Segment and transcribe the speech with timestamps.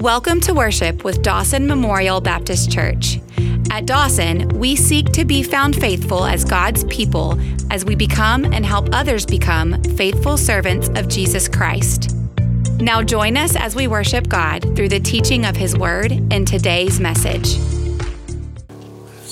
[0.00, 3.18] Welcome to worship with Dawson Memorial Baptist Church.
[3.70, 8.64] At Dawson, we seek to be found faithful as God's people as we become and
[8.64, 12.14] help others become faithful servants of Jesus Christ.
[12.78, 17.00] Now, join us as we worship God through the teaching of His Word in today's
[17.00, 17.56] message.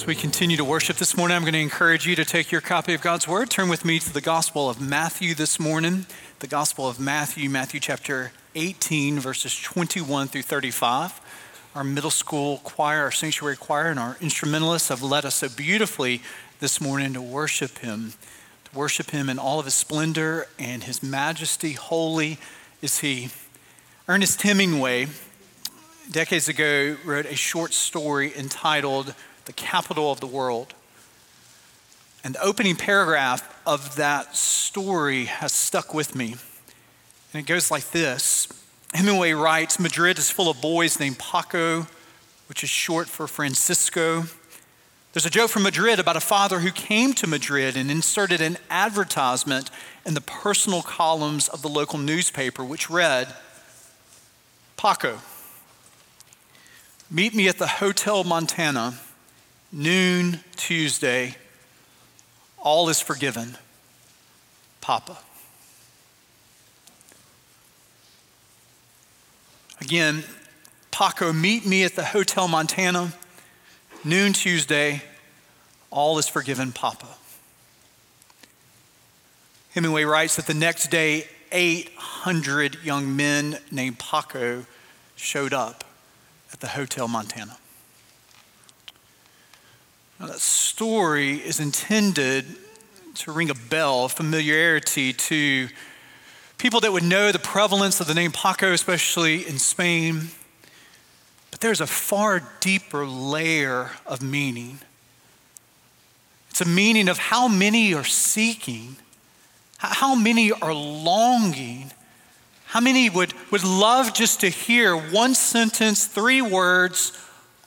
[0.05, 2.61] As we continue to worship this morning, I'm going to encourage you to take your
[2.61, 3.49] copy of God's Word.
[3.49, 6.05] Turn with me to the Gospel of Matthew this morning.
[6.41, 11.23] The Gospel of Matthew, Matthew chapter 18, verses 21 through 35.
[11.75, 16.21] Our middle school choir, our sanctuary choir, and our instrumentalists have led us so beautifully
[16.61, 18.13] this morning to worship Him,
[18.65, 21.73] to worship Him in all of His splendor and His majesty.
[21.73, 22.37] Holy
[22.83, 23.31] is He.
[24.07, 25.07] Ernest Hemingway,
[26.11, 30.75] decades ago, wrote a short story entitled The Capital of the World.
[32.23, 36.37] And the opening paragraph of that story has stuck with me.
[37.33, 38.49] And it goes like this
[38.95, 41.87] Hemingway writes Madrid is full of boys named Paco,
[42.49, 44.25] which is short for Francisco.
[45.13, 48.57] There's a joke from Madrid about a father who came to Madrid and inserted an
[48.69, 49.71] advertisement
[50.05, 53.33] in the personal columns of the local newspaper, which read
[54.77, 55.19] Paco,
[57.11, 58.99] meet me at the Hotel Montana,
[59.75, 61.35] noon Tuesday.
[62.59, 63.59] All is forgiven.
[64.81, 65.19] Papa.
[69.81, 70.25] Again,
[70.91, 73.13] Paco, meet me at the Hotel Montana,
[74.05, 75.03] noon Tuesday.
[75.91, 77.09] All is forgiven, Papa.
[79.75, 84.67] Hemingway writes that the next day, 800 young men named Paco
[85.17, 85.85] showed up
[86.53, 87.57] at the Hotel Montana.
[90.21, 92.47] Now, that story is intended
[93.15, 95.69] to ring a bell, familiarity to
[96.59, 100.29] people that would know the prevalence of the name Paco, especially in Spain.
[101.51, 104.79] But there's a far deeper layer of meaning.
[106.51, 108.97] It's a meaning of how many are seeking,
[109.79, 111.91] how many are longing,
[112.67, 117.13] how many would, would love just to hear one sentence, three words,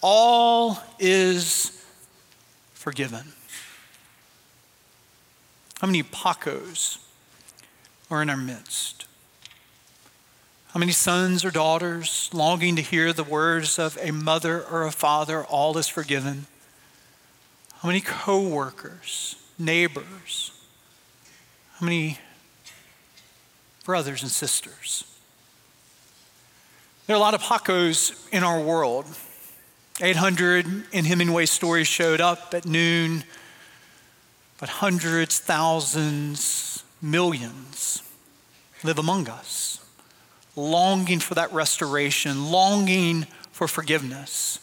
[0.02, 1.77] all is
[2.88, 3.34] forgiven.
[5.82, 7.00] How many Pacos
[8.10, 9.08] are in our midst?
[10.70, 14.92] How many sons or daughters longing to hear the words of a mother or a
[14.94, 16.46] father, all is forgiven?
[17.82, 20.58] How many co-workers, neighbors?
[21.80, 22.20] How many
[23.84, 25.04] brothers and sisters?
[27.06, 29.08] There are a lot of Pacos in our world.
[30.00, 33.24] 800 in Hemingway's story showed up at noon,
[34.60, 38.04] but hundreds, thousands, millions
[38.84, 39.84] live among us,
[40.56, 44.60] longing for that restoration, longing for forgiveness.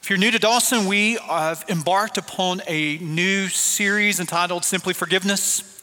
[0.00, 5.73] If you're new to Dawson, we have embarked upon a new series entitled Simply Forgiveness.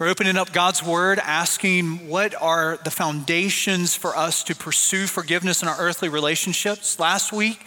[0.00, 5.60] We're opening up God's Word, asking what are the foundations for us to pursue forgiveness
[5.60, 6.98] in our earthly relationships.
[6.98, 7.66] Last week,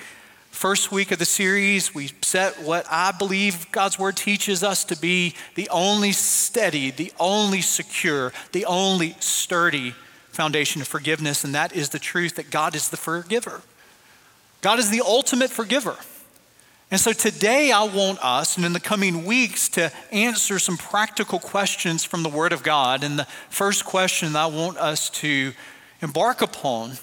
[0.50, 4.98] first week of the series, we set what I believe God's Word teaches us to
[4.98, 9.94] be the only steady, the only secure, the only sturdy
[10.30, 13.62] foundation of forgiveness, and that is the truth that God is the forgiver.
[14.62, 15.98] God is the ultimate forgiver.
[16.94, 21.40] And so today I want us, and in the coming weeks, to answer some practical
[21.40, 23.04] questions from the Word of God.
[23.04, 25.54] And the first question I want us to
[26.04, 27.00] embark upon,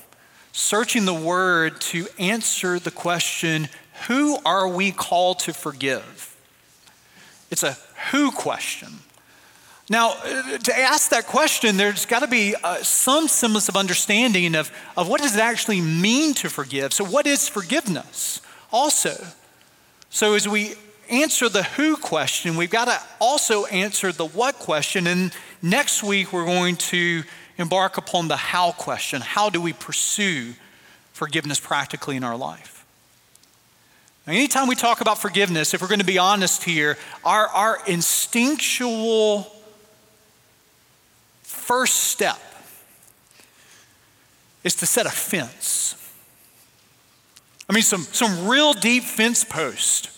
[0.53, 3.69] searching the Word to answer the question
[4.07, 6.37] who are we called to forgive?
[7.51, 7.77] It's a
[8.13, 8.91] who question.
[9.89, 14.71] Now, to ask that question, there's got to be uh, some semblance of understanding of,
[14.97, 16.93] of what does it actually mean to forgive.
[16.93, 18.41] So, what is forgiveness?
[18.71, 19.21] Also,
[20.11, 20.75] so, as we
[21.09, 25.07] answer the who question, we've got to also answer the what question.
[25.07, 25.33] And
[25.63, 27.23] next week, we're going to
[27.59, 29.21] embark upon the how question.
[29.21, 30.55] How do we pursue
[31.13, 32.85] forgiveness practically in our life?
[34.27, 37.79] Now, anytime we talk about forgiveness, if we're going to be honest here, our, our
[37.87, 39.47] instinctual
[41.43, 42.39] first step
[44.65, 46.00] is to set a fence.
[47.71, 50.11] I mean, some, some real deep fence post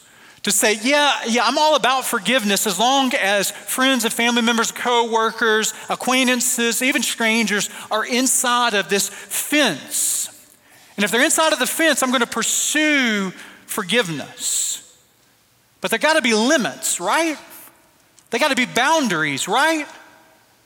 [0.45, 4.73] to say, yeah, yeah, I'm all about forgiveness as long as friends and family members,
[4.73, 10.31] co-workers, acquaintances, even strangers are inside of this fence.
[10.97, 13.33] And if they're inside of the fence, I'm going to pursue
[13.67, 14.99] forgiveness.
[15.83, 17.37] But there got to be limits, right?
[18.31, 19.87] There got to be boundaries, right?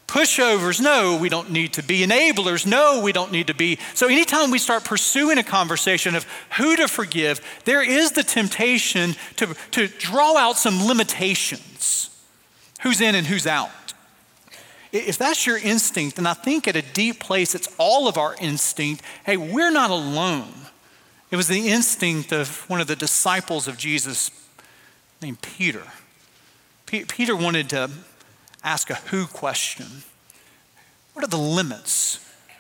[0.06, 2.06] Pushovers, no, we don't need to be.
[2.06, 3.78] Enablers, no, we don't need to be.
[3.94, 6.24] So, anytime we start pursuing a conversation of
[6.56, 12.10] who to forgive, there is the temptation to, to draw out some limitations
[12.82, 13.70] who's in and who's out.
[14.92, 18.36] If that's your instinct, and I think at a deep place, it's all of our
[18.40, 19.02] instinct.
[19.24, 20.52] Hey, we're not alone.
[21.32, 24.30] It was the instinct of one of the disciples of Jesus
[25.20, 25.82] named Peter.
[26.86, 27.90] P- Peter wanted to
[28.66, 29.86] ask a who question.
[31.14, 32.18] What are the limits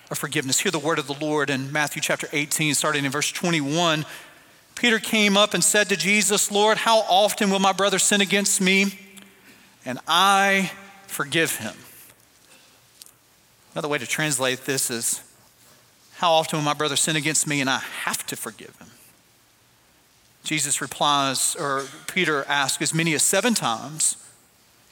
[0.08, 0.60] of forgiveness?
[0.60, 4.06] Hear the word of the Lord in Matthew chapter 18, starting in verse 21.
[4.76, 8.60] Peter came up and said to Jesus, Lord, how often will my brother sin against
[8.60, 8.98] me?
[9.84, 10.70] And I
[11.08, 11.74] forgive him.
[13.74, 15.22] Another way to translate this is,
[16.14, 18.88] How often will my brother sin against me and I have to forgive him?
[20.44, 24.16] Jesus replies, or Peter asks, as many as seven times.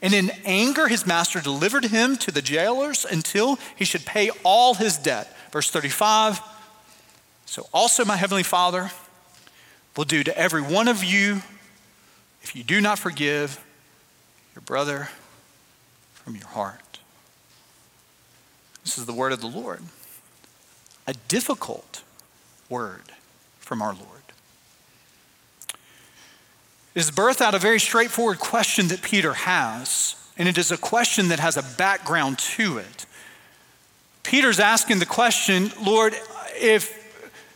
[0.00, 4.74] And in anger, his master delivered him to the jailers until he should pay all
[4.74, 5.34] his debt.
[5.50, 6.40] Verse 35
[7.46, 8.90] So also my heavenly Father
[9.96, 11.42] will do to every one of you
[12.42, 13.64] if you do not forgive
[14.54, 15.08] your brother
[16.12, 17.00] from your heart.
[18.84, 19.82] This is the word of the Lord,
[21.06, 22.02] a difficult
[22.68, 23.12] word
[23.58, 24.18] from our Lord
[26.94, 31.28] is birthed out a very straightforward question that Peter has, and it is a question
[31.28, 33.06] that has a background to it.
[34.22, 36.14] Peter's asking the question Lord,
[36.56, 36.94] if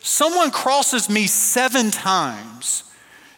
[0.01, 2.85] someone crosses me seven times,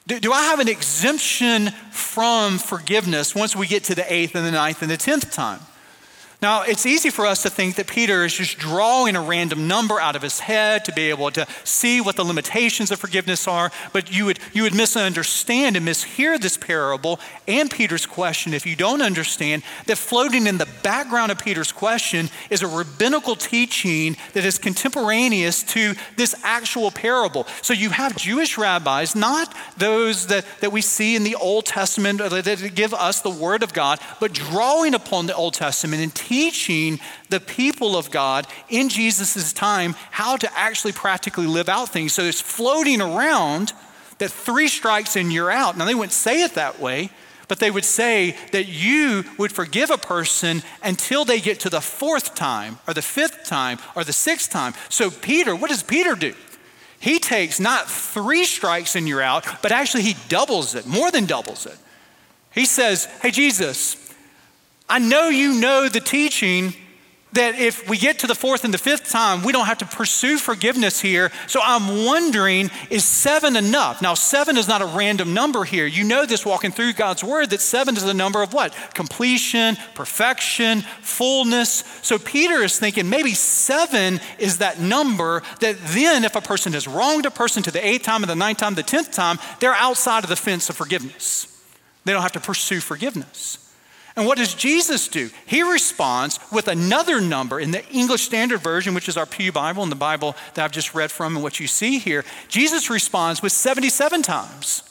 [0.06, 4.46] do, do, I have an exemption from forgiveness once we get to the eighth and
[4.46, 5.60] the ninth and the tenth time?
[6.44, 9.98] Now, it's easy for us to think that Peter is just drawing a random number
[9.98, 13.72] out of his head to be able to see what the limitations of forgiveness are,
[13.94, 17.18] but you would, you would misunderstand and mishear this parable
[17.48, 22.28] and Peter's question if you don't understand that floating in the background of Peter's question
[22.50, 27.46] is a rabbinical teaching that is contemporaneous to this actual parable.
[27.62, 32.18] So you have Jewish rabbis, not those that, that we see in the Old Testament
[32.18, 36.33] that give us the Word of God, but drawing upon the Old Testament and teaching
[36.34, 36.98] teaching
[37.28, 42.12] the people of God in Jesus' time how to actually practically live out things.
[42.12, 43.72] So it's floating around
[44.18, 45.76] that three strikes and you're out.
[45.76, 47.10] Now, they wouldn't say it that way,
[47.46, 51.80] but they would say that you would forgive a person until they get to the
[51.80, 54.74] fourth time, or the fifth time, or the sixth time.
[54.88, 56.34] So, Peter, what does Peter do?
[56.98, 61.26] He takes not three strikes and you're out, but actually he doubles it, more than
[61.26, 61.76] doubles it.
[62.52, 64.03] He says, Hey, Jesus,
[64.88, 66.74] I know you know the teaching
[67.34, 69.84] that if we get to the fourth and the fifth time, we don't have to
[69.84, 71.32] pursue forgiveness here.
[71.48, 74.00] So I'm wondering, is seven enough?
[74.00, 75.84] Now, seven is not a random number here.
[75.86, 78.72] You know this walking through God's word that seven is the number of what?
[78.94, 81.82] Completion, perfection, fullness.
[82.02, 86.86] So Peter is thinking maybe seven is that number that then, if a person has
[86.86, 89.74] wronged a person to the eighth time and the ninth time, the tenth time, they're
[89.74, 91.48] outside of the fence of forgiveness.
[92.04, 93.63] They don't have to pursue forgiveness.
[94.16, 95.30] And what does Jesus do?
[95.44, 99.82] He responds with another number in the English Standard Version, which is our Pew Bible
[99.82, 102.24] and the Bible that I've just read from and what you see here.
[102.46, 104.82] Jesus responds with 77 times.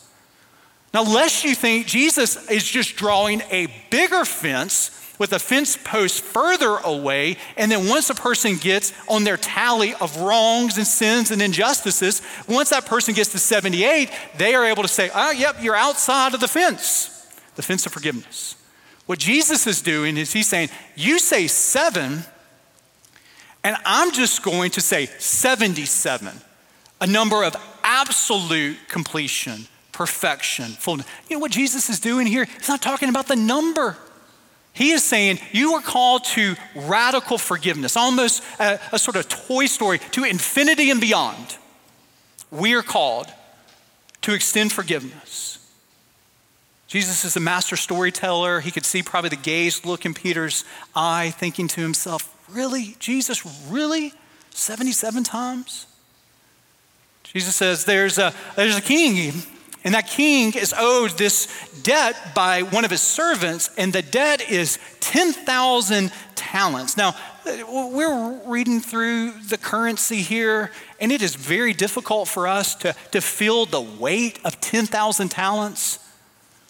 [0.94, 6.22] Now, lest you think Jesus is just drawing a bigger fence with a fence post
[6.22, 11.32] further away, and then once a person gets on their tally of wrongs and sins
[11.32, 15.58] and injustices, once that person gets to 78, they are able to say, oh, yep,
[15.62, 17.26] you're outside of the fence,
[17.56, 18.56] the fence of forgiveness.
[19.06, 22.24] What Jesus is doing is he's saying, You say seven,
[23.64, 26.34] and I'm just going to say 77,
[27.02, 31.06] a number of absolute completion, perfection, fullness.
[31.30, 32.46] You know what Jesus is doing here?
[32.46, 33.98] He's not talking about the number.
[34.74, 39.68] He is saying you are called to radical forgiveness, almost a, a, sort of toy
[39.68, 41.58] story, to infinity and beyond.
[42.50, 43.28] We are called
[44.24, 45.53] to extend forgiveness.
[46.94, 48.60] Jesus is a master storyteller.
[48.60, 50.64] He could see probably the gaze look in Peter's
[50.96, 52.96] eye, thinking to himself, Really?
[53.00, 54.14] Jesus, really?
[54.52, 55.88] 77 times?
[57.24, 59.34] Jesus says, There's a, there's a king,
[59.84, 61.48] and that king is owed this
[61.82, 66.96] debt by one of his servants, and the debt is 10,000 talents.
[66.96, 70.70] Now, we're reading through the currency here,
[71.00, 75.98] and it is very difficult for us to, to feel the weight of 10,000 talents.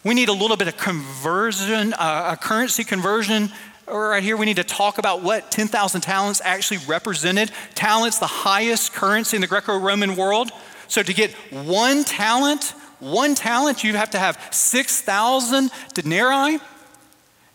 [0.04, 3.50] We need a little bit of conversion, uh, a currency conversion.
[3.88, 7.52] Right here, we need to talk about what 10,000 talents actually represented.
[7.74, 10.52] Talents, the highest currency in the Greco Roman world.
[10.90, 16.60] So to get one talent, one talent, you have to have 6,000 denarii.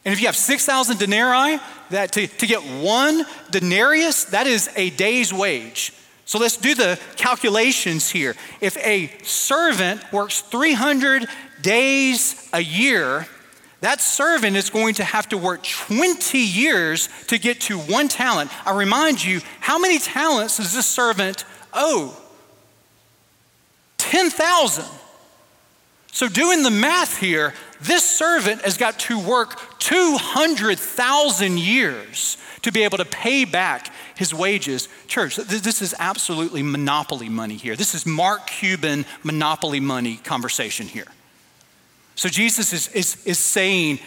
[0.04, 4.88] And if you have 6,000 denarii, that to, to get one denarius, that is a
[4.90, 5.92] day's wage.
[6.24, 8.34] So let's do the calculations here.
[8.60, 11.26] If a servant works 300
[11.62, 13.26] days a year,
[13.80, 18.50] that servant is going to have to work 20 years to get to one talent.
[18.66, 22.16] I remind you, how many talents does this servant owe?
[23.98, 24.84] 10,000.
[26.10, 32.82] So, doing the math here, this servant has got to work 200,000 years to be
[32.82, 34.88] able to pay back his wages.
[35.06, 37.76] Church, this is absolutely monopoly money here.
[37.76, 41.06] This is Mark Cuban monopoly money conversation here.
[42.18, 44.00] So Jesus is, is, is saying,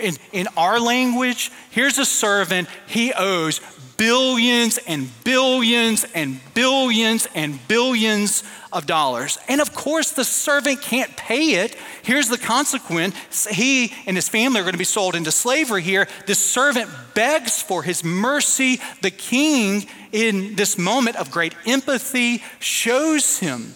[0.00, 3.60] in, in our language, here's a servant, he owes
[3.98, 9.36] billions and billions and billions and billions of dollars.
[9.50, 11.76] And of course, the servant can't pay it.
[12.02, 16.08] Here's the consequence he and his family are going to be sold into slavery here.
[16.26, 18.80] The servant begs for his mercy.
[19.02, 23.74] The king, in this moment of great empathy, shows him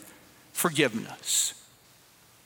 [0.55, 1.62] forgiveness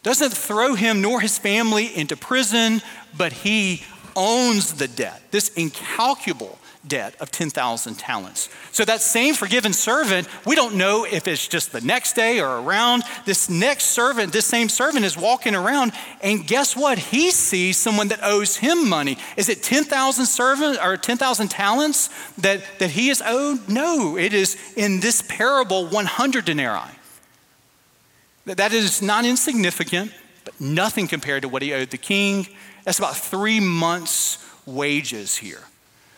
[0.07, 2.81] doesn't throw him nor his family into prison,
[3.19, 3.83] but he
[4.15, 8.49] owns the debt, this incalculable debt of 10,000 talents.
[8.71, 12.61] So, that same forgiven servant, we don't know if it's just the next day or
[12.61, 13.03] around.
[13.25, 16.99] This next servant, this same servant is walking around, and guess what?
[16.99, 19.19] He sees someone that owes him money.
[19.37, 23.69] Is it 10,000 servant or 10,000 talents that, that he is owed?
[23.69, 26.93] No, it is in this parable 100 denarii.
[28.47, 30.13] That is not insignificant,
[30.45, 32.47] but nothing compared to what he owed the king.
[32.85, 35.63] That's about three months' wages here.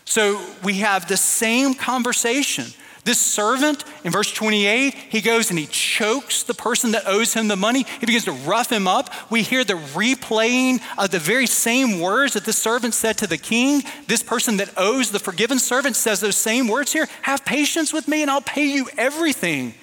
[0.05, 2.65] So we have the same conversation.
[3.05, 7.47] This servant in verse 28, he goes and he chokes the person that owes him
[7.47, 7.83] the money.
[7.99, 9.09] He begins to rough him up.
[9.31, 13.37] We hear the replaying of the very same words that the servant said to the
[13.37, 13.83] king.
[14.07, 18.07] This person that owes the forgiven servant says those same words here Have patience with
[18.07, 19.73] me and I'll pay you everything.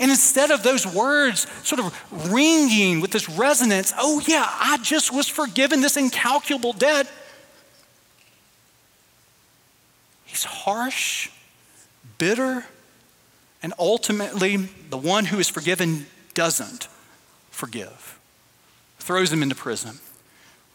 [0.00, 5.12] And instead of those words sort of ringing with this resonance, oh, yeah, I just
[5.12, 7.06] was forgiven this incalculable debt,
[10.24, 11.28] he's harsh,
[12.16, 12.64] bitter,
[13.62, 14.56] and ultimately,
[14.88, 16.88] the one who is forgiven doesn't
[17.50, 18.18] forgive,
[18.98, 19.98] throws him into prison.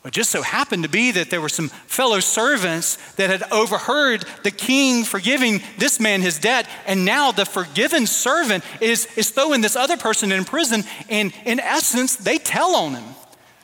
[0.06, 4.24] It just so happened to be that there were some fellow servants that had overheard
[4.44, 9.62] the king forgiving this man his debt, and now the forgiven servant is, is throwing
[9.62, 13.16] this other person in prison, and in essence, they tell on him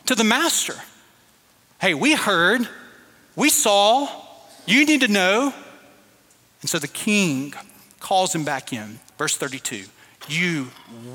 [0.07, 0.75] to the master
[1.79, 2.67] Hey, we heard,
[3.35, 4.07] we saw,
[4.67, 5.51] you need to know.
[6.61, 7.55] And so the king
[7.99, 8.99] calls him back in.
[9.17, 9.85] Verse 32
[10.27, 10.67] You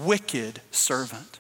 [0.04, 1.38] wicked servant.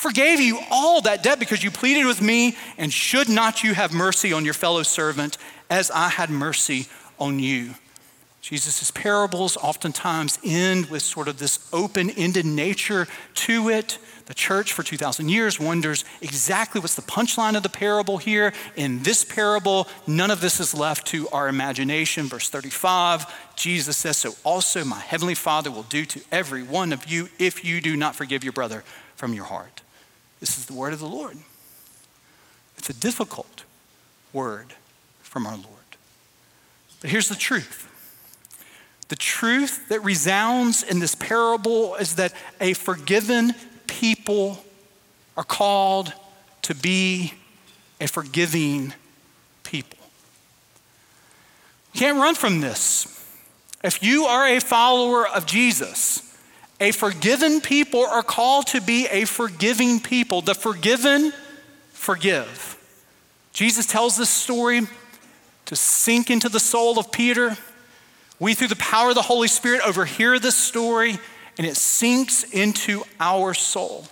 [0.00, 3.92] Forgave you all that debt because you pleaded with me, and should not you have
[3.92, 5.36] mercy on your fellow servant
[5.68, 6.86] as I had mercy
[7.18, 7.74] on you?
[8.40, 13.98] Jesus' parables oftentimes end with sort of this open ended nature to it.
[14.24, 18.54] The church for 2,000 years wonders exactly what's the punchline of the parable here.
[18.76, 22.26] In this parable, none of this is left to our imagination.
[22.26, 27.04] Verse 35, Jesus says, So also my heavenly Father will do to every one of
[27.04, 28.82] you if you do not forgive your brother
[29.14, 29.82] from your heart.
[30.40, 31.36] This is the word of the Lord.
[32.76, 33.64] It's a difficult
[34.32, 34.74] word
[35.22, 35.66] from our Lord.
[37.00, 37.86] But here's the truth
[39.08, 43.54] the truth that resounds in this parable is that a forgiven
[43.88, 44.64] people
[45.36, 46.12] are called
[46.62, 47.34] to be
[48.00, 48.94] a forgiving
[49.64, 49.98] people.
[51.92, 53.06] You can't run from this.
[53.82, 56.29] If you are a follower of Jesus,
[56.80, 60.40] a forgiven people are called to be a forgiving people.
[60.40, 61.32] The forgiven
[61.92, 62.78] forgive.
[63.52, 64.82] Jesus tells this story
[65.66, 67.56] to sink into the soul of Peter.
[68.38, 71.18] We, through the power of the Holy Spirit, overhear this story
[71.58, 74.06] and it sinks into our soul.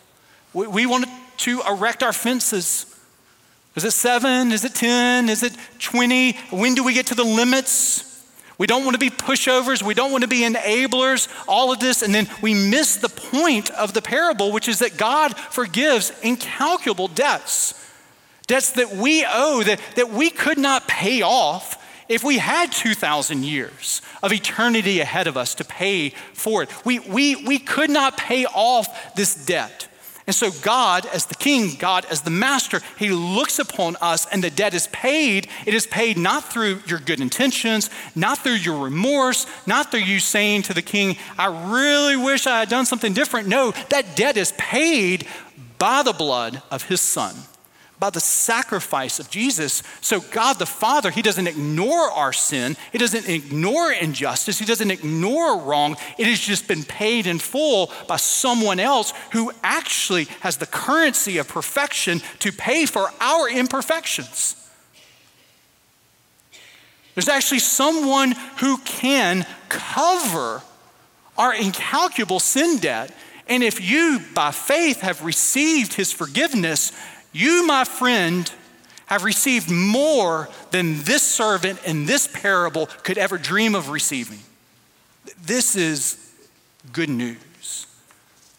[0.52, 1.06] We, we want
[1.38, 2.84] to erect our fences.
[3.74, 4.52] Is it seven?
[4.52, 5.28] Is it 10?
[5.30, 6.32] Is it 20?
[6.50, 8.17] When do we get to the limits?
[8.58, 9.82] We don't want to be pushovers.
[9.82, 12.02] We don't want to be enablers, all of this.
[12.02, 17.06] And then we miss the point of the parable, which is that God forgives incalculable
[17.06, 17.74] debts.
[18.48, 21.76] Debts that we owe, that, that we could not pay off
[22.08, 26.84] if we had 2,000 years of eternity ahead of us to pay for it.
[26.84, 29.87] We, we, we could not pay off this debt.
[30.28, 34.44] And so, God, as the king, God, as the master, he looks upon us and
[34.44, 35.48] the debt is paid.
[35.64, 40.20] It is paid not through your good intentions, not through your remorse, not through you
[40.20, 43.48] saying to the king, I really wish I had done something different.
[43.48, 45.26] No, that debt is paid
[45.78, 47.34] by the blood of his son
[47.98, 49.82] by the sacrifice of Jesus.
[50.00, 54.90] So, God the Father, He doesn't ignore our sin, He doesn't ignore injustice, He doesn't
[54.90, 55.96] ignore wrong.
[56.16, 61.38] It has just been paid in full by someone else who actually has the currency
[61.38, 64.54] of perfection to pay for our imperfections.
[67.14, 70.62] There's actually someone who can cover
[71.36, 73.12] our incalculable sin debt.
[73.48, 76.92] And if you, by faith, have received his forgiveness,
[77.32, 78.50] you, my friend,
[79.06, 84.40] have received more than this servant in this parable could ever dream of receiving.
[85.42, 86.32] This is
[86.92, 87.86] good news.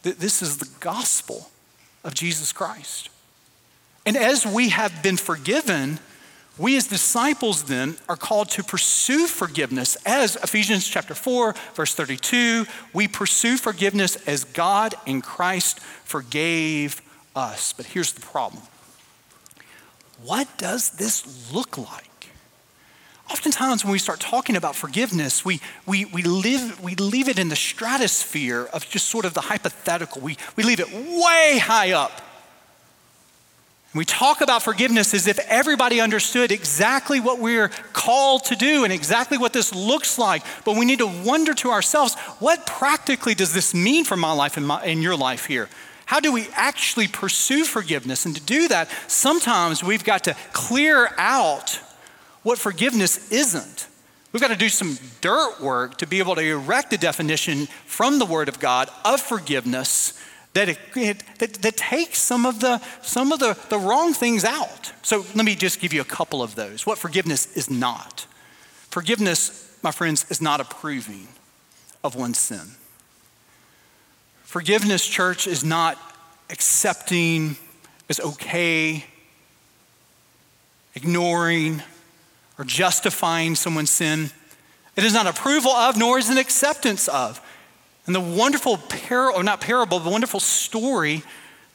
[0.02, 1.50] This is the gospel
[2.04, 3.10] of Jesus Christ.
[4.06, 6.00] And as we have been forgiven,
[6.58, 12.66] we as disciples then are called to pursue forgiveness as Ephesians chapter 4 verse 32
[12.94, 17.02] we pursue forgiveness as God in Christ forgave
[17.36, 17.74] us.
[17.74, 18.64] But here's the problem
[20.24, 22.06] what does this look like?
[23.32, 27.50] Oftentimes, when we start talking about forgiveness, we, we, we, live, we leave it in
[27.50, 30.22] the stratosphere of just sort of the hypothetical.
[30.22, 32.22] We, we leave it way high up.
[33.94, 38.94] We talk about forgiveness as if everybody understood exactly what we're called to do and
[38.94, 40.44] exactly what this looks like.
[40.64, 44.58] But we need to wonder to ourselves what practically does this mean for my life
[44.58, 45.70] and, my, and your life here?
[46.10, 48.26] How do we actually pursue forgiveness?
[48.26, 51.80] And to do that, sometimes we've got to clear out
[52.42, 53.88] what forgiveness isn't.
[54.32, 58.18] We've got to do some dirt work to be able to erect a definition from
[58.18, 60.20] the Word of God of forgiveness
[60.54, 60.80] that, it,
[61.38, 64.92] that, that, takes some of, the, some of the, the wrong things out.
[65.04, 66.88] So let me just give you a couple of those.
[66.88, 68.26] What forgiveness is not.
[68.90, 71.28] Forgiveness, my friends, is not approving
[72.04, 72.79] of one's sin.
[74.50, 75.96] Forgiveness, church, is not
[76.50, 77.56] accepting
[78.10, 79.06] as okay,
[80.96, 81.84] ignoring,
[82.58, 84.32] or justifying someone's sin.
[84.96, 87.40] It is not approval of, nor is it acceptance of.
[88.08, 91.22] And the wonderful parable, not parable, the wonderful story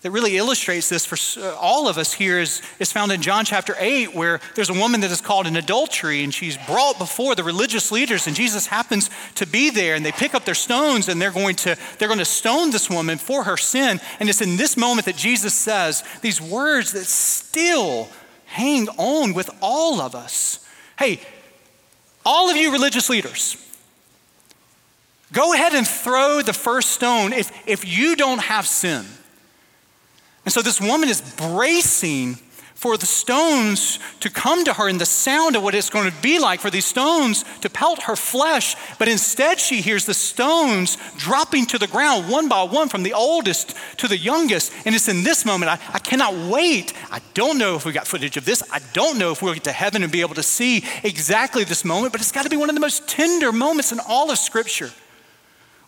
[0.05, 3.47] that really illustrates this for uh, all of us here is, is found in John
[3.47, 7.35] chapter 8, where there's a woman that is called an adultery, and she's brought before
[7.35, 11.09] the religious leaders, and Jesus happens to be there, and they pick up their stones,
[11.09, 13.99] and they're going to, they're going to stone this woman for her sin.
[14.21, 18.11] And it's in this moment that Jesus says these words that still
[18.45, 20.69] hang on with all of us.
[20.99, 21.19] Hey,
[22.27, 23.57] all of you religious leaders,
[25.33, 29.07] go ahead and throw the first stone if, if you don't have sin.
[30.45, 32.39] And so this woman is bracing
[32.75, 36.17] for the stones to come to her and the sound of what it's going to
[36.21, 38.77] be like for these stones to pelt her flesh.
[38.99, 43.15] But instead, she hears the stones dropping to the ground one by one from the
[43.15, 44.71] oldest to the youngest.
[44.85, 46.93] And it's in this moment, I, I cannot wait.
[47.11, 48.63] I don't know if we got footage of this.
[48.71, 51.87] I don't know if we'll get to heaven and be able to see exactly this
[51.87, 54.39] moment, but it's got to be one of the most tender moments in all of
[54.39, 54.91] Scripture.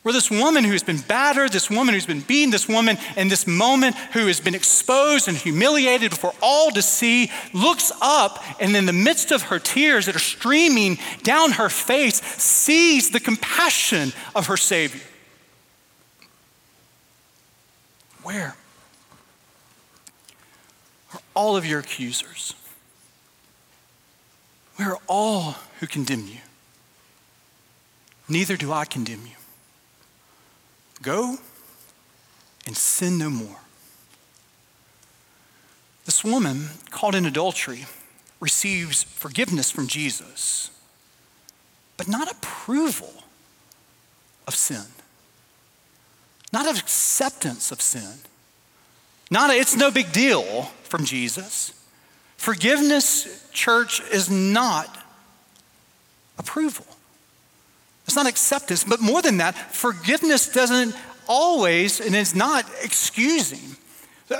[0.07, 3.45] Where this woman who's been battered, this woman who's been beaten, this woman in this
[3.45, 8.87] moment who has been exposed and humiliated for all to see, looks up and in
[8.87, 14.47] the midst of her tears that are streaming down her face, sees the compassion of
[14.47, 15.01] her Savior.
[18.23, 18.55] Where?
[21.14, 22.55] Are all of your accusers.
[24.79, 26.38] We are all who condemn you.
[28.29, 29.33] Neither do I condemn you.
[31.02, 31.38] Go
[32.66, 33.61] and sin no more.
[36.04, 37.87] This woman caught in adultery
[38.40, 40.70] receives forgiveness from Jesus,
[41.96, 43.12] but not approval
[44.46, 44.85] of sin,
[46.52, 48.20] not acceptance of sin.
[49.30, 51.72] Not a, it's no big deal from Jesus.
[52.37, 55.04] Forgiveness, church, is not
[56.38, 56.87] approval.
[58.07, 60.95] It's not acceptance, but more than that, forgiveness doesn't
[61.29, 63.77] always, and it's not excusing.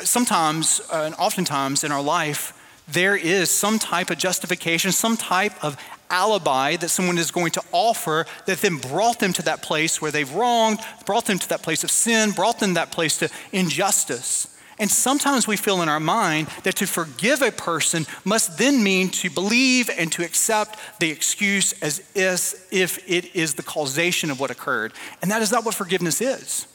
[0.03, 2.53] Sometimes, uh, and oftentimes in our life,
[2.89, 5.77] there is some type of justification, some type of
[6.11, 10.13] alibi that someone is going to offer that then brought them to that place where
[10.13, 14.56] they've wronged, brought them to that place of sin, brought them that place to injustice.
[14.79, 19.09] And sometimes we feel in our mind that to forgive a person must then mean
[19.11, 24.51] to believe and to accept the excuse as if it is the causation of what
[24.51, 24.93] occurred.
[25.23, 26.67] And that is not what forgiveness is.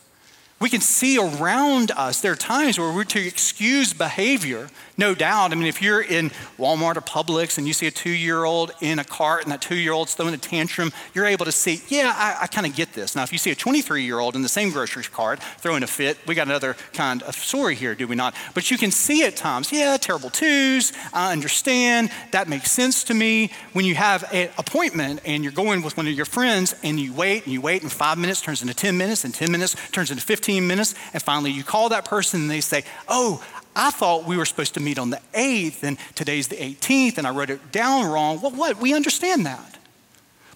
[0.61, 5.51] We can see around us, there are times where we're to excuse behavior, no doubt.
[5.51, 8.71] I mean, if you're in Walmart or Publix and you see a two year old
[8.79, 11.81] in a cart and that two year old's throwing a tantrum, you're able to see,
[11.87, 13.15] yeah, I, I kind of get this.
[13.15, 15.87] Now, if you see a 23 year old in the same grocery cart throwing a
[15.87, 18.35] fit, we got another kind of story here, do we not?
[18.53, 23.15] But you can see at times, yeah, terrible twos, I understand, that makes sense to
[23.15, 23.49] me.
[23.73, 27.13] When you have an appointment and you're going with one of your friends and you
[27.13, 30.11] wait and you wait and five minutes turns into 10 minutes and 10 minutes turns
[30.11, 33.41] into 15 15 minutes, and finally you call that person and they say, Oh,
[33.73, 37.25] I thought we were supposed to meet on the 8th, and today's the 18th, and
[37.25, 38.41] I wrote it down wrong.
[38.41, 38.77] Well, what?
[38.77, 39.77] We understand that.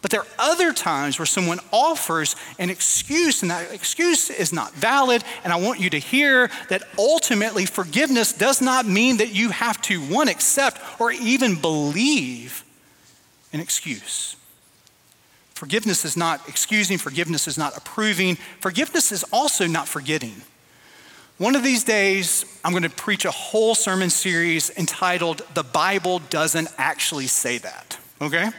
[0.01, 4.73] But there are other times where someone offers an excuse, and that excuse is not
[4.73, 5.23] valid.
[5.45, 9.81] And I want you to hear that ultimately forgiveness does not mean that you have
[9.83, 12.65] to, one, accept or even believe
[13.53, 14.35] an excuse.
[15.55, 20.41] Forgiveness is not excusing, forgiveness is not approving, forgiveness is also not forgetting.
[21.37, 26.19] One of these days, I'm going to preach a whole sermon series entitled The Bible
[26.29, 28.49] Doesn't Actually Say That, okay?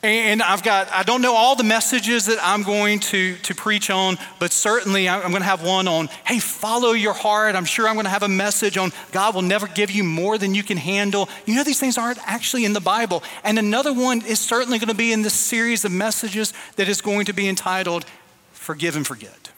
[0.00, 3.90] And I've got, I don't know all the messages that I'm going to, to preach
[3.90, 7.56] on, but certainly I'm going to have one on, hey, follow your heart.
[7.56, 10.38] I'm sure I'm going to have a message on God will never give you more
[10.38, 11.28] than you can handle.
[11.46, 13.24] You know, these things aren't actually in the Bible.
[13.42, 17.00] And another one is certainly going to be in this series of messages that is
[17.00, 18.04] going to be entitled
[18.52, 19.50] Forgive and Forget.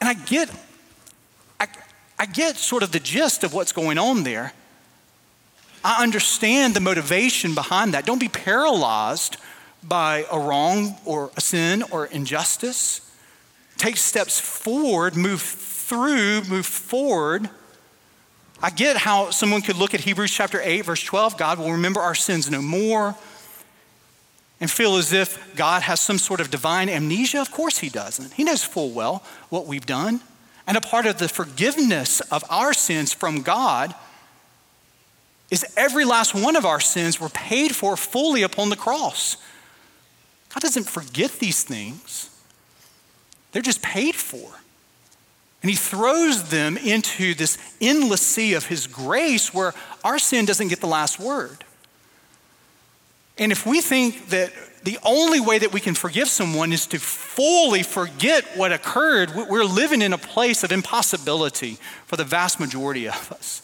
[0.00, 0.50] And I get,
[1.60, 1.66] I,
[2.18, 4.54] I get sort of the gist of what's going on there.
[5.86, 8.04] I understand the motivation behind that.
[8.04, 9.36] Don't be paralyzed
[9.84, 13.08] by a wrong or a sin or injustice.
[13.76, 17.48] Take steps forward, move through, move forward.
[18.60, 22.00] I get how someone could look at Hebrews chapter 8, verse 12 God will remember
[22.00, 23.14] our sins no more
[24.60, 27.40] and feel as if God has some sort of divine amnesia.
[27.40, 28.32] Of course, He doesn't.
[28.32, 30.18] He knows full well what we've done.
[30.66, 33.94] And a part of the forgiveness of our sins from God
[35.50, 39.36] is every last one of our sins were paid for fully upon the cross.
[40.52, 42.30] God doesn't forget these things,
[43.52, 44.50] they're just paid for.
[45.62, 50.68] And He throws them into this endless sea of His grace where our sin doesn't
[50.68, 51.64] get the last word.
[53.38, 56.98] And if we think that the only way that we can forgive someone is to
[57.00, 63.08] fully forget what occurred, we're living in a place of impossibility for the vast majority
[63.08, 63.62] of us.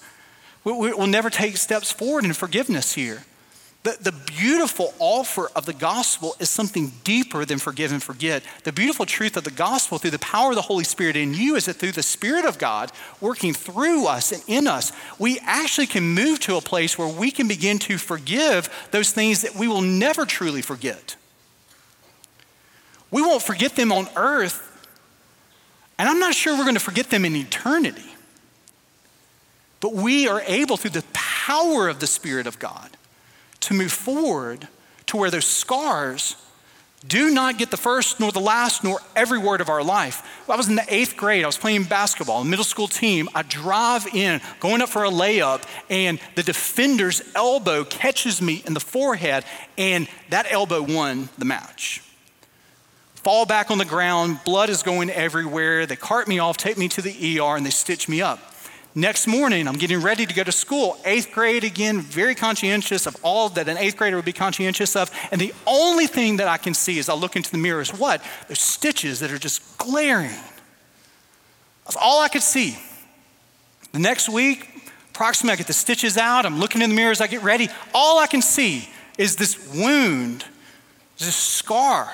[0.64, 3.25] We'll never take steps forward in forgiveness here.
[3.83, 8.44] The, the beautiful offer of the gospel is something deeper than forgive and forget.
[8.62, 11.57] The beautiful truth of the gospel through the power of the Holy Spirit in you
[11.57, 15.88] is that through the Spirit of God working through us and in us, we actually
[15.88, 19.66] can move to a place where we can begin to forgive those things that we
[19.66, 21.16] will never truly forget.
[23.11, 24.68] We won't forget them on earth,
[25.98, 28.12] and I'm not sure we're going to forget them in eternity.
[29.83, 32.97] But we are able, through the power of the Spirit of God,
[33.61, 34.68] to move forward
[35.07, 36.37] to where those scars
[37.07, 40.25] do not get the first, nor the last, nor every word of our life.
[40.49, 41.42] I was in the eighth grade.
[41.42, 43.29] I was playing basketball, middle school team.
[43.35, 48.75] I drive in, going up for a layup, and the defender's elbow catches me in
[48.75, 49.45] the forehead,
[49.77, 52.05] and that elbow won the match.
[53.16, 55.87] Fall back on the ground, blood is going everywhere.
[55.87, 58.51] They cart me off, take me to the ER, and they stitch me up.
[58.94, 60.98] Next morning, I'm getting ready to go to school.
[61.07, 65.11] Eighth grade again, very conscientious of all that an eighth grader would be conscientious of.
[65.31, 67.90] And the only thing that I can see as I look into the mirror is
[67.90, 68.22] what?
[68.48, 70.37] There's stitches that are just glaring.
[71.85, 72.76] That's all I could see.
[73.92, 74.68] The next week,
[75.11, 77.68] approximately, I get the stitches out, I'm looking in the mirror as I get ready.
[77.94, 80.44] All I can see is this wound,
[81.16, 82.12] this scar.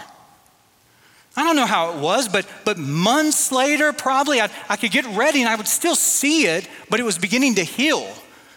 [1.38, 5.07] I don't know how it was, but, but months later, probably, I, I could get
[5.16, 8.12] ready and I would still see it, but it was beginning to heal.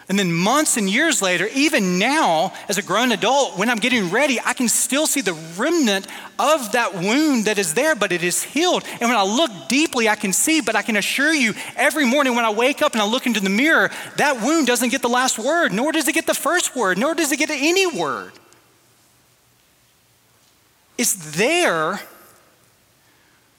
[0.10, 4.10] And then months and years later, even now, as a grown adult, when I'm getting
[4.10, 6.08] ready, I can still see the remnant
[6.40, 8.84] of that wound that is there, but it is healed.
[9.00, 12.36] And when I look deeply, I can see, but I can assure you, every morning
[12.36, 15.08] when I wake up and I look into the mirror, that wound doesn't get the
[15.08, 18.34] last word, nor does it get the first word, nor does it get any word.
[20.98, 22.02] It's there,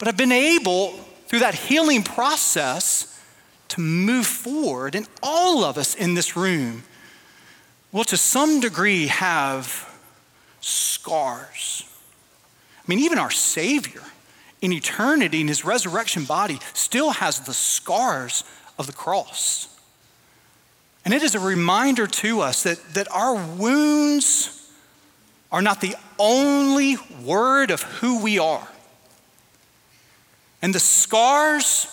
[0.02, 0.94] but I've been able,
[1.28, 3.22] through that healing process,
[3.68, 4.96] to move forward.
[4.96, 6.82] And all of us in this room
[7.92, 9.88] will, to some degree, have
[10.60, 11.84] scars.
[12.78, 14.02] I mean, even our Savior
[14.60, 18.42] in eternity, in his resurrection body, still has the scars
[18.80, 19.68] of the cross.
[21.04, 24.68] And it is a reminder to us that, that our wounds
[25.52, 28.66] are not the only word of who we are.
[30.62, 31.88] And the scars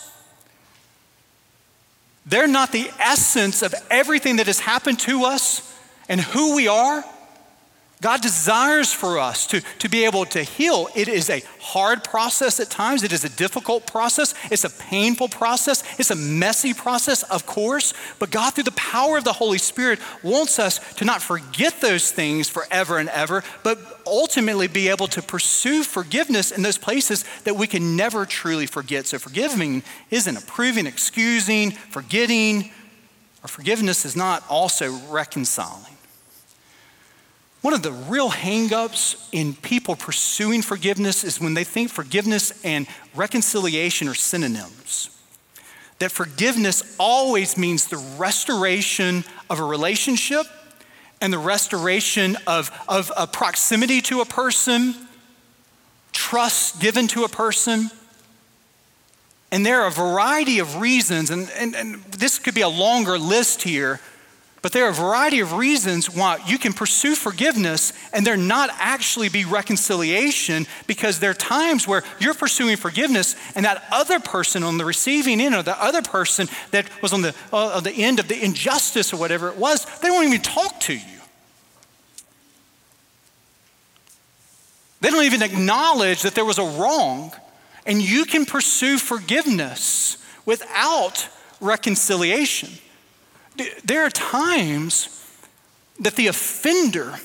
[2.26, 5.76] they're not the essence of everything that has happened to us
[6.08, 7.04] and who we are.
[8.00, 10.88] God desires for us to, to be able to heal.
[10.94, 13.02] It is a hard process at times.
[13.02, 14.34] It is a difficult process.
[14.50, 15.84] It's a painful process.
[15.98, 17.92] It's a messy process, of course.
[18.18, 22.10] But God, through the power of the Holy Spirit, wants us to not forget those
[22.10, 27.56] things forever and ever, but ultimately be able to pursue forgiveness in those places that
[27.56, 29.08] we can never truly forget.
[29.08, 32.70] So, forgiving isn't approving, excusing, forgetting,
[33.44, 35.96] or forgiveness is not also reconciling.
[37.62, 42.86] One of the real hangups in people pursuing forgiveness is when they think forgiveness and
[43.14, 45.10] reconciliation are synonyms.
[45.98, 50.46] That forgiveness always means the restoration of a relationship
[51.20, 54.94] and the restoration of, of a proximity to a person,
[56.12, 57.90] trust given to a person.
[59.52, 63.18] And there are a variety of reasons, and, and, and this could be a longer
[63.18, 64.00] list here
[64.62, 68.68] but there are a variety of reasons why you can pursue forgiveness and there not
[68.74, 74.62] actually be reconciliation because there are times where you're pursuing forgiveness and that other person
[74.62, 78.20] on the receiving end or the other person that was on the, uh, the end
[78.20, 81.20] of the injustice or whatever it was, they don't even talk to you.
[85.00, 87.32] They don't even acknowledge that there was a wrong.
[87.86, 91.26] And you can pursue forgiveness without
[91.60, 92.68] reconciliation.
[93.84, 95.24] There are times
[95.98, 97.18] that the offender,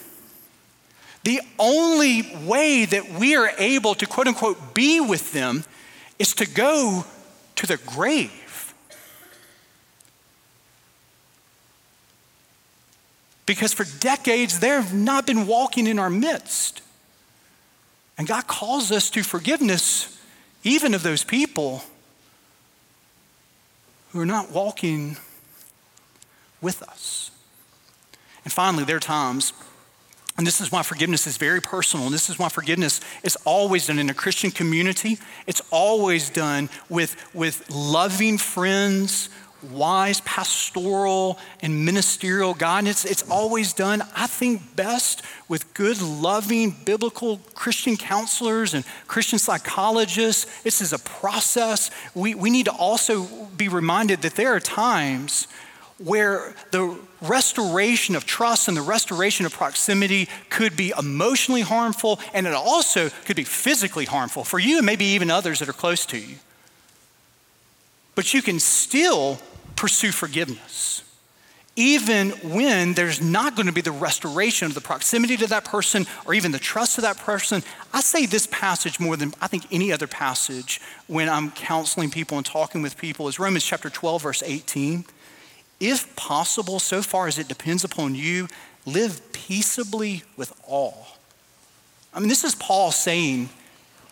[1.23, 5.63] the only way that we are able to quote unquote be with them
[6.19, 7.05] is to go
[7.55, 8.73] to the grave.
[13.45, 16.81] Because for decades, they have not been walking in our midst.
[18.17, 20.19] And God calls us to forgiveness,
[20.63, 21.83] even of those people
[24.11, 25.17] who are not walking
[26.61, 27.31] with us.
[28.43, 29.53] And finally, there are times,
[30.37, 33.87] and this is why forgiveness is very personal, and this is why forgiveness is always
[33.87, 35.17] done in a Christian community.
[35.47, 39.29] It's always done with, with loving friends,
[39.71, 43.05] wise pastoral and ministerial guidance.
[43.05, 50.61] It's always done, I think, best with good, loving, biblical Christian counselors and Christian psychologists.
[50.61, 51.89] This is a process.
[52.13, 53.23] We, we need to also
[53.57, 55.47] be reminded that there are times
[55.97, 62.45] where the restoration of trust and the restoration of proximity could be emotionally harmful and
[62.45, 66.05] it also could be physically harmful for you and maybe even others that are close
[66.05, 66.35] to you.
[68.13, 69.39] But you can still
[69.75, 71.01] pursue forgiveness.
[71.77, 76.05] Even when there's not going to be the restoration of the proximity to that person
[76.25, 79.65] or even the trust of that person, I say this passage more than I think
[79.71, 84.21] any other passage when I'm counseling people and talking with people is Romans chapter 12,
[84.21, 85.03] verse 18
[85.79, 88.47] if possible, so far as it depends upon you,
[88.85, 91.07] live peaceably with all.
[92.13, 93.49] I mean, this is Paul saying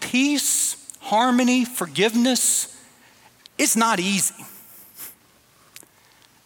[0.02, 2.70] peace, harmony, forgiveness,
[3.58, 4.46] it's not easy.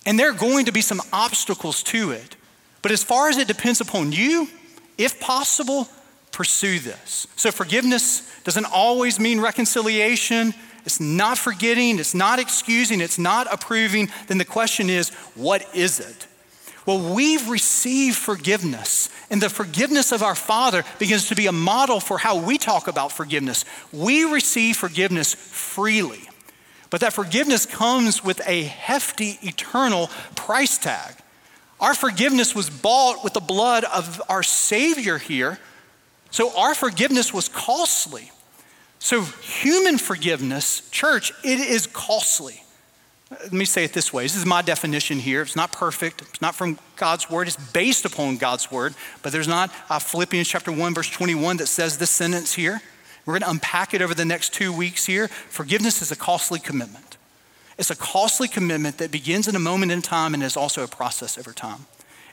[0.06, 2.36] And there are going to be some obstacles to it.
[2.82, 4.48] But as far as it depends upon you,
[4.98, 5.90] if possible,
[6.32, 7.28] pursue this.
[7.36, 10.54] So forgiveness doesn't always mean reconciliation
[10.88, 16.00] it's not forgetting, it's not excusing, it's not approving, then the question is, what is
[16.00, 16.28] it?
[16.86, 22.00] Well, we've received forgiveness, and the forgiveness of our Father begins to be a model
[22.00, 23.66] for how we talk about forgiveness.
[23.92, 26.30] We receive forgiveness freely.
[26.90, 31.16] but that forgiveness comes with a hefty eternal price tag.
[31.80, 35.60] Our forgiveness was bought with the blood of our Savior here,
[36.32, 38.32] so our forgiveness was costly.
[39.00, 42.64] So, human forgiveness, church, it is costly.
[43.30, 44.24] Let me say it this way.
[44.24, 45.42] This is my definition here.
[45.42, 46.22] It's not perfect.
[46.22, 47.48] It's not from God's word.
[47.48, 48.96] It's based upon God's word.
[49.22, 52.82] But there's not uh, Philippians chapter 1, verse 21 that says this sentence here.
[53.26, 55.28] We're going to unpack it over the next two weeks here.
[55.28, 57.18] Forgiveness is a costly commitment.
[57.78, 60.88] It's a costly commitment that begins in a moment in time and is also a
[60.88, 61.86] process over time.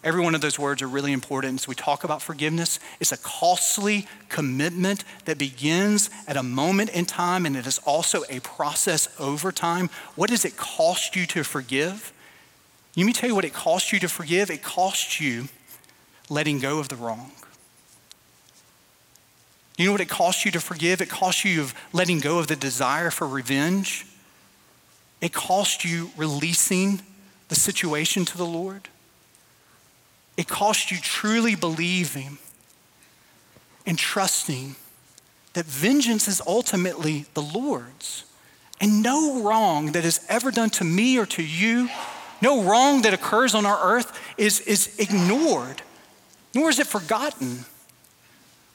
[0.04, 1.62] Every one of those words are really important.
[1.62, 7.06] As we talk about forgiveness, it's a costly commitment that begins at a moment in
[7.06, 9.88] time and it is also a process over time.
[10.14, 12.12] What does it cost you to forgive?
[12.94, 14.50] Let me tell you what it costs you to forgive.
[14.50, 15.48] It costs you
[16.28, 17.32] letting go of the wrong.
[19.78, 21.00] You know what it costs you to forgive?
[21.00, 24.06] It costs you of letting go of the desire for revenge.
[25.22, 27.00] It costs you releasing
[27.48, 28.90] the situation to the Lord.
[30.36, 32.38] It costs you truly believing
[33.86, 34.76] and trusting
[35.52, 38.24] that vengeance is ultimately the Lord's.
[38.80, 41.88] And no wrong that is ever done to me or to you,
[42.42, 45.82] no wrong that occurs on our earth is, is ignored,
[46.54, 47.64] nor is it forgotten.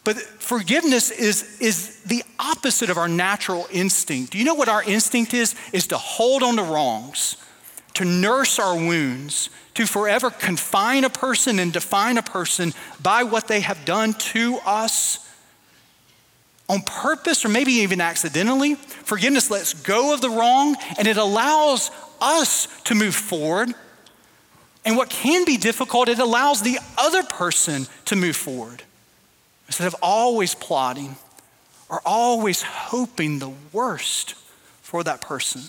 [0.06, 4.32] But forgiveness is, is the opposite of our natural instinct.
[4.32, 5.54] Do you know what our instinct is?
[5.74, 7.36] Is to hold on to wrongs,
[8.00, 13.50] to nurse our wounds, to forever confine a person and define a person by what
[13.50, 15.30] they have done to us
[16.70, 18.76] on purpose or maybe even accidentally.
[18.76, 23.74] Forgiveness lets go of the wrong and it allows us to move forward.
[24.86, 28.84] And what can be difficult, it allows the other person to move forward
[29.68, 31.18] instead of always plotting
[31.90, 34.36] or always hoping the worst
[34.82, 35.64] for that person.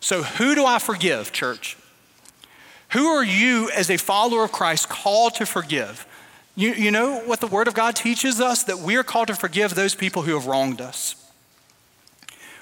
[0.00, 1.76] So, who do I forgive, church?
[2.90, 6.06] Who are you as a follower of Christ called to forgive?
[6.56, 8.64] You, you know what the Word of God teaches us?
[8.64, 11.14] That we are called to forgive those people who have wronged us.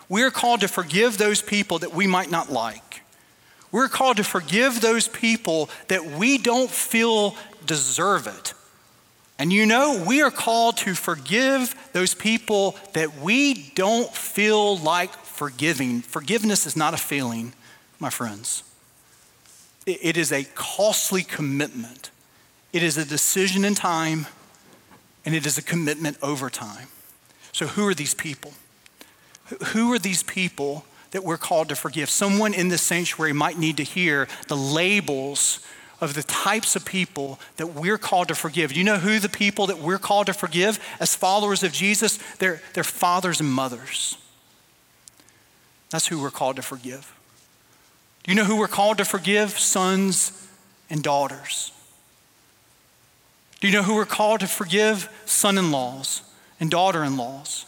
[0.09, 3.03] We are called to forgive those people that we might not like.
[3.71, 8.55] We're called to forgive those people that we don't feel deserve it.
[9.39, 15.13] And you know, we are called to forgive those people that we don't feel like
[15.39, 16.03] forgiving.
[16.03, 17.53] Forgiveness is not a feeling,
[18.01, 18.65] my friends.
[19.87, 22.11] It is a costly commitment.
[22.73, 24.27] It is a decision in time,
[25.25, 26.89] and it is a commitment over time.
[27.53, 28.53] So, who are these people?
[29.69, 32.11] Who are these people that we're called to forgive?
[32.11, 35.65] Someone in this sanctuary might need to hear the labels
[36.01, 38.73] of the types of people that we're called to forgive.
[38.73, 42.19] You know who the people that we're called to forgive as followers of Jesus?
[42.41, 44.17] They're, they're fathers and mothers.
[45.91, 47.15] That's who we're called to forgive.
[48.25, 49.59] Do you know who we're called to forgive?
[49.59, 50.47] Sons
[50.91, 51.73] and daughters.
[53.61, 55.09] Do you know who we're called to forgive?
[55.25, 56.23] Son in laws
[56.61, 57.65] and daughter in laws.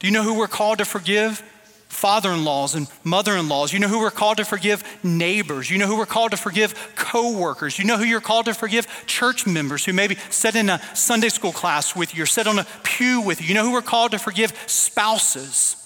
[0.00, 1.42] Do you know who we're called to forgive?
[1.88, 3.72] Father in laws and mother in laws.
[3.72, 4.82] You know who we're called to forgive?
[5.04, 5.70] Neighbors.
[5.70, 6.92] You know who we're called to forgive?
[6.96, 7.78] Co workers.
[7.78, 8.86] You know who you're called to forgive?
[9.06, 12.58] Church members who maybe sit in a Sunday school class with you or sit on
[12.58, 13.48] a pew with you.
[13.48, 14.52] You know who we're called to forgive?
[14.66, 15.76] Spouses.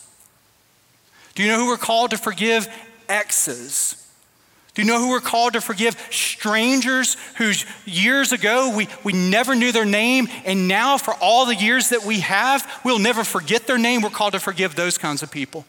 [1.39, 2.67] Do you know who we're called to forgive?
[3.09, 3.95] Exes.
[4.75, 5.97] Do you know who we're called to forgive?
[6.11, 11.55] Strangers whose years ago we, we never knew their name, and now for all the
[11.55, 14.03] years that we have, we'll never forget their name.
[14.03, 15.65] We're called to forgive those kinds of people.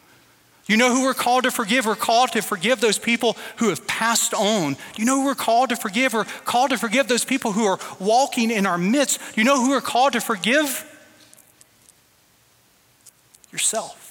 [0.66, 1.86] You know who we're called to forgive?
[1.86, 4.76] We're called to forgive those people who have passed on.
[4.98, 6.16] You know who we're called to forgive?
[6.16, 9.20] We're called to forgive those people who are walking in our midst.
[9.20, 10.84] Do you know who we're called to forgive?
[13.52, 14.09] Yourself.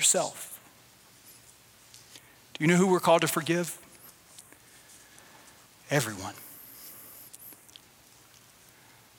[0.00, 0.58] Yourself.
[2.54, 3.76] Do you know who we're called to forgive?
[5.90, 6.32] Everyone.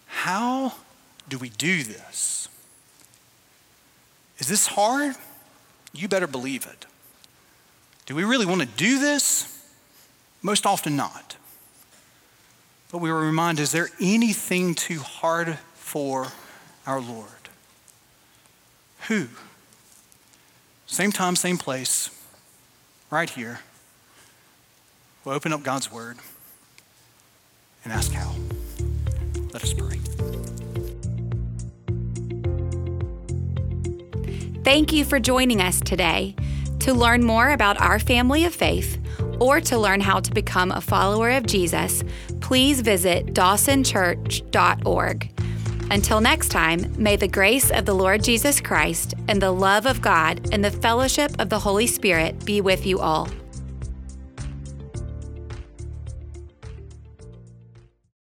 [0.07, 0.73] How
[1.29, 2.49] do we do this?
[4.39, 5.15] Is this hard?
[5.93, 6.87] You better believe it.
[8.07, 9.63] Do we really want to do this?
[10.41, 11.35] Most often not.
[12.91, 16.29] But we were reminded is there anything too hard for
[16.87, 17.27] our Lord?
[19.09, 19.27] Who?
[20.91, 22.09] Same time, same place
[23.09, 23.61] right here,
[25.23, 26.17] we'll open up God's Word
[27.85, 28.35] and ask how.
[29.53, 30.01] Let us pray.
[34.65, 36.35] Thank you for joining us today.
[36.79, 38.97] To learn more about our family of faith
[39.39, 42.03] or to learn how to become a follower of Jesus,
[42.41, 45.40] please visit dawsonchurch.org.
[45.91, 50.01] Until next time, may the grace of the Lord Jesus Christ and the love of
[50.01, 53.27] God and the fellowship of the Holy Spirit be with you all.